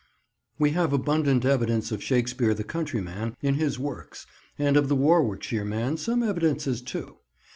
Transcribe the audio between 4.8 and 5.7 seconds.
the Warwickshire